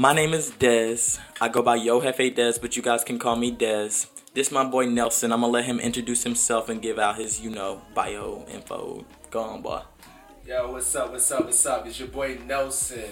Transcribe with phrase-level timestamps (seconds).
[0.00, 1.18] My name is Dez.
[1.40, 4.06] I go by Yo Hefe Dez, but you guys can call me Dez.
[4.32, 5.32] This my boy Nelson.
[5.32, 9.04] I'm gonna let him introduce himself and give out his, you know, bio info.
[9.28, 9.80] Go on, boy.
[10.46, 11.10] Yo, what's up?
[11.10, 11.46] What's up?
[11.46, 11.84] What's up?
[11.84, 13.10] It's your boy Nelson.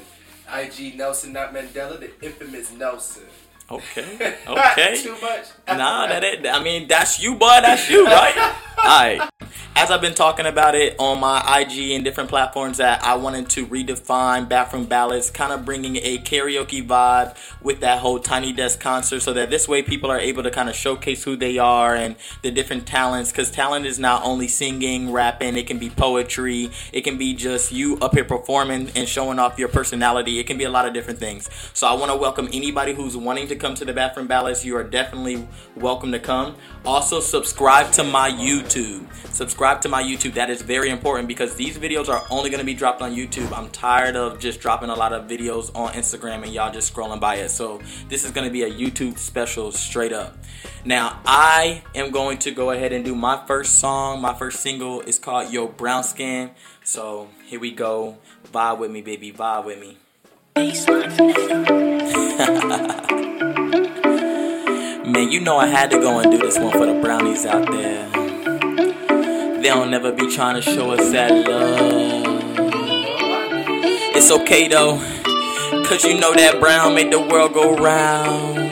[0.48, 3.24] IG Nelson, not Mandela, the infamous Nelson.
[3.68, 4.36] Okay.
[4.46, 4.96] Okay.
[4.96, 5.46] Too much.
[5.66, 6.46] nah, that it.
[6.46, 7.58] I mean, that's you, boy.
[7.62, 8.54] That's you, right?
[8.78, 9.30] All right.
[9.78, 13.50] As I've been talking about it on my IG and different platforms, that I wanted
[13.50, 18.80] to redefine bathroom ballads, kind of bringing a karaoke vibe with that whole Tiny Desk
[18.80, 21.94] concert, so that this way people are able to kind of showcase who they are
[21.94, 23.30] and the different talents.
[23.30, 27.70] Because talent is not only singing, rapping, it can be poetry, it can be just
[27.70, 30.38] you up here performing and showing off your personality.
[30.38, 31.50] It can be a lot of different things.
[31.74, 34.64] So I want to welcome anybody who's wanting to come to the bathroom ballads.
[34.64, 36.56] You are definitely welcome to come.
[36.86, 39.04] Also, subscribe to my YouTube.
[39.34, 40.34] Subscribe to my YouTube.
[40.34, 43.52] That is very important because these videos are only going to be dropped on YouTube.
[43.52, 47.18] I'm tired of just dropping a lot of videos on Instagram and y'all just scrolling
[47.18, 47.48] by it.
[47.48, 50.38] So, this is going to be a YouTube special straight up.
[50.84, 54.20] Now, I am going to go ahead and do my first song.
[54.20, 56.52] My first single is called Yo Brown Skin.
[56.84, 58.18] So, here we go.
[58.52, 59.32] Vibe with me, baby.
[59.32, 59.98] Vibe with me.
[65.06, 67.68] Man, you know I had to go and do this one for the brownies out
[67.70, 68.15] there.
[69.66, 72.22] They don't never be trying to show us that love.
[74.14, 74.94] It's okay though,
[75.82, 78.62] cause you know that brown made the world go round.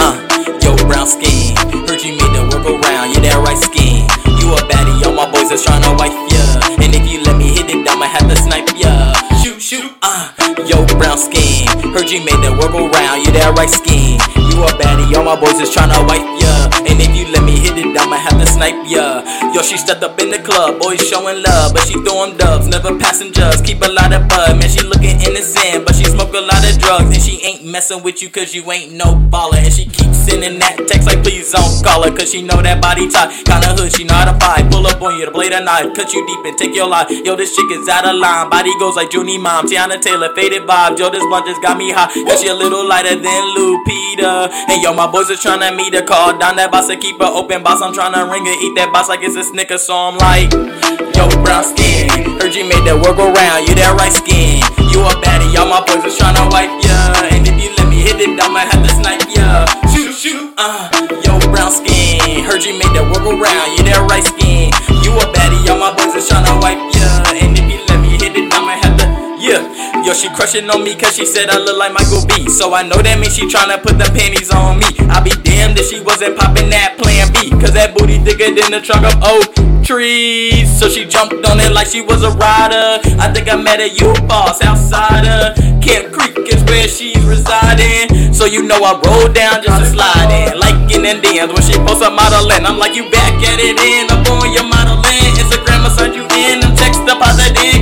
[0.00, 0.16] uh,
[0.64, 1.52] yo, brown skin,
[1.84, 3.12] heard you made the world go round.
[3.12, 4.08] Yeah, that right skin.
[4.40, 6.80] You a baddie, all my boys is trying to wife ya.
[6.80, 9.12] And if you let me hit it, I'ma have to snipe ya.
[9.44, 10.32] Shoot, shoot, uh,
[10.64, 11.68] yo, brown skin.
[11.92, 14.45] Heard you made the world go round, you that right skin.
[14.56, 16.72] You a baddie, all my boys is tryna wipe ya.
[16.88, 19.20] And if you let me hit it, I'ma have to snipe ya.
[19.52, 22.96] Yo, she stepped up in the club, boys showing love, but she throwing dubs, never
[22.96, 23.60] passengers.
[23.60, 26.72] Keep a lot of bud, man, she looking innocent, but she smoke a lot of
[26.80, 27.12] drugs.
[27.12, 29.60] And she ain't messing with you cause you ain't no baller.
[29.60, 32.80] And she keeps sending that text like, please don't call her, cause she know that
[32.80, 33.28] body type.
[33.44, 34.72] Kinda hood, she know how to fight.
[34.72, 37.10] Pull up on you blade a knife, cut you deep and take your life.
[37.10, 40.62] Yo, this chick is out of line, body goes like Junie Mom, Teyana Taylor, faded
[40.62, 40.98] vibes.
[40.98, 44.45] Yo, this blunt just got me high, cause she a little lighter than Lupita.
[44.68, 47.30] And yo, my boys are tryna meet her, call down that boss to keep her
[47.30, 47.82] open boss.
[47.82, 50.52] I'm tryna ring it, eat that boss like it's a snicker, so I'm like,
[51.14, 52.08] yo, brown skin.
[52.38, 54.62] Heard you made that work around, you that right skin.
[54.92, 56.96] You a baddie, y'all my boys was tryna wipe ya.
[57.32, 59.66] And if you let me hit it, I'ma have to snipe ya.
[59.90, 60.88] Shoot, shoot, uh,
[61.26, 62.44] yo, brown skin.
[62.46, 64.70] Heard you made that work around, you that right skin.
[65.02, 67.08] You a baddie, y'all my boys was tryna wipe ya.
[67.34, 68.85] And if you let me hit it, I'ma have to,
[69.46, 70.02] yeah.
[70.02, 72.50] Yo, she crushing on me cause she said I look like Michael B.
[72.50, 74.90] So I know that means she tryna put the panties on me.
[75.06, 77.50] I be damned if she wasn't popping that plan B.
[77.54, 79.54] Cause that booty thicker than the trunk of oak
[79.86, 80.66] trees.
[80.66, 82.98] So she jumped on it like she was a rider.
[83.22, 88.34] I think I met a you boss outside of Camp Creek is where she's residing.
[88.34, 90.58] So you know I roll down just to slide in.
[90.58, 92.66] Like in Indians when she posts a modeling.
[92.66, 94.10] I'm like you back at it in.
[94.10, 95.34] Up on your modeling.
[95.38, 96.66] Instagram will send you in.
[96.66, 97.75] I'm text deposit in.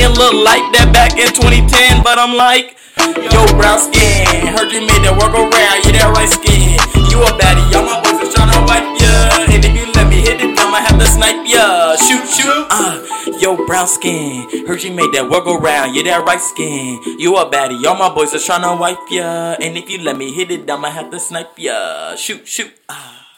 [0.00, 2.00] Didn't look like that back in 2010.
[2.00, 2.80] But I'm like,
[3.20, 4.48] yo, brown skin.
[4.48, 5.84] Heard you made that work around.
[5.84, 6.80] You that right skin.
[7.12, 7.68] You a baddie.
[7.68, 9.44] Y'all my boys is tryna wipe ya.
[9.52, 12.00] And if you let me hit it, I'ma have to snipe ya.
[12.00, 12.64] Shoot, shoot.
[12.72, 13.04] Uh,
[13.44, 14.64] yo, brown skin.
[14.64, 15.92] Heard you made that work around.
[15.92, 16.96] You that right skin.
[17.20, 17.84] You a baddie.
[17.84, 19.60] All my boys is tryna wipe ya.
[19.60, 22.16] And if you let me hit it, I'ma have to snipe ya.
[22.16, 22.72] Shoot, shoot.
[22.88, 23.29] Uh.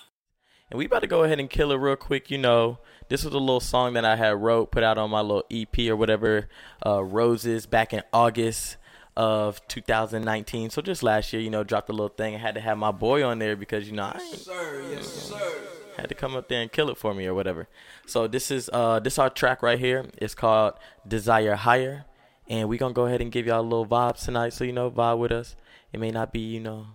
[0.72, 2.78] And we about to go ahead and kill it real quick, you know.
[3.10, 5.78] This was a little song that I had wrote, put out on my little EP
[5.80, 6.48] or whatever,
[6.86, 8.78] uh, Roses, back in August
[9.14, 10.70] of 2019.
[10.70, 12.34] So just last year, you know, dropped a little thing.
[12.34, 15.06] I had to have my boy on there because you know I ain't, Sir, yes,
[15.06, 15.52] sir.
[15.98, 17.68] had to come up there and kill it for me or whatever.
[18.06, 20.06] So this is uh this our track right here.
[20.16, 20.72] It's called
[21.06, 22.06] Desire Higher,
[22.48, 24.54] and we gonna go ahead and give y'all a little vibes tonight.
[24.54, 25.54] So you know, vibe with us.
[25.92, 26.86] It may not be you know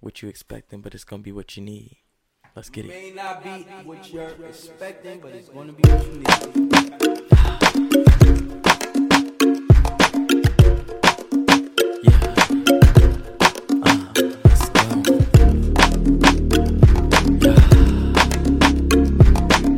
[0.00, 1.96] what you expecting, but it's gonna be what you need.
[2.58, 2.88] Let's get it.
[2.88, 3.50] May not be
[3.84, 6.26] what you're expecting, but it's gonna be what you need.
[12.02, 12.34] Yeah.
[13.86, 14.10] Uh,
[14.42, 14.82] let's go.
[17.38, 17.62] Yeah.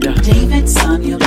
[0.00, 0.14] Yeah.
[0.22, 1.18] David Sonia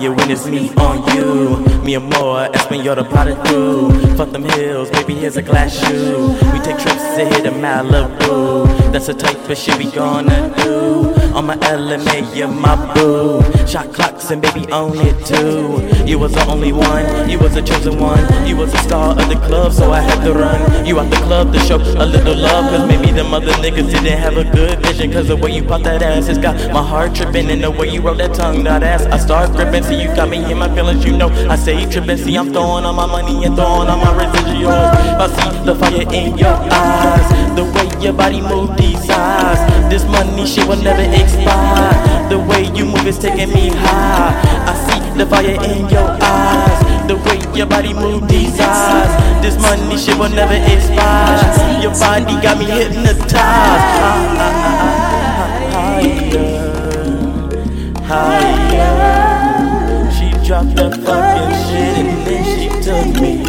[0.00, 1.58] higher when it's me on you.
[1.84, 3.90] Me and more, Espanol plotted through.
[4.16, 6.28] Fuck them hills, baby, here's a glass shoe.
[6.52, 8.66] We take trips to hit a Malibu.
[8.92, 11.19] That's the type of shit we gonna do.
[11.34, 13.40] On my LMA, you're my boo.
[13.66, 15.86] Shot clocks and baby, own it too.
[16.04, 18.18] You was the only one, you was the chosen one.
[18.46, 20.84] You was the star of the club, so I had to run.
[20.84, 22.70] You out the club to show a little love.
[22.70, 25.12] Cause maybe them other niggas didn't have a good vision.
[25.12, 27.48] Cause the way you pop that ass has got my heart tripping.
[27.50, 29.84] And the way you roll that tongue, that ass, I start gripping.
[29.84, 31.28] See, you got me in my feelings, you know.
[31.48, 32.16] I say tripping.
[32.16, 34.59] See, I'm throwing all my money and throwing all my residuals.
[35.20, 37.28] I see the fire in your eyes.
[37.54, 39.60] The way your body move these eyes.
[39.90, 41.92] This money shit will never expire.
[42.30, 44.32] The way you move is taking me high.
[44.64, 47.06] I see the fire in your eyes.
[47.06, 49.42] The way your body move these eyes.
[49.42, 51.82] This money shit will never expire.
[51.82, 53.28] Your body got me hypnotized.
[55.76, 56.64] Higher,
[58.08, 60.10] higher.
[60.16, 63.44] She dropped the fucking shit and then she took me.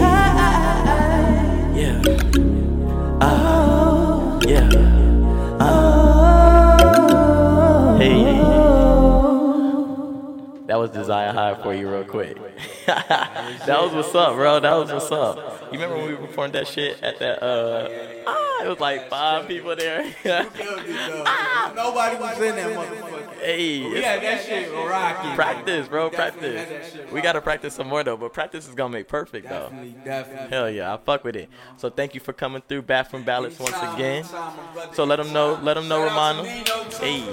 [10.82, 12.38] Was Desire High for you, real quick.
[12.88, 14.60] that was what's up, bro.
[14.60, 15.38] That was what's up.
[15.72, 17.42] You remember when we performed that shit at that?
[17.44, 17.88] Uh,
[18.28, 20.04] ah, it was like five people there.
[20.26, 23.40] Nobody was in that motherfucker.
[23.42, 25.36] hey, Yeah, that shit rocking.
[25.36, 26.10] practice, bro.
[26.10, 26.60] Practice.
[26.60, 29.48] had that shit We gotta practice some more though, but practice is gonna make perfect
[29.48, 29.70] though.
[29.70, 30.50] Definitely, definitely.
[30.50, 31.50] Hell yeah, I fuck with it.
[31.78, 34.24] So thank you for coming through Bathroom Ballads once again.
[34.24, 36.44] anytime, my brother, So let them know, let them know, Romano.
[36.44, 37.24] Hey,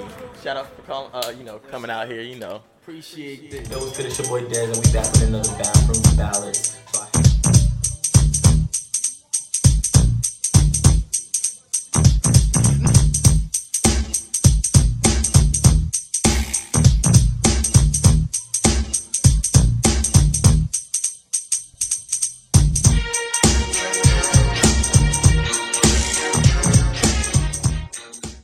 [0.43, 2.61] shout out for calling, uh, you know, coming out here, you know.
[2.89, 3.69] Appreciate this.
[3.69, 4.07] Yo, what's good?
[4.07, 6.57] It's your boy Dez, and we back with another Bathroom Ballad.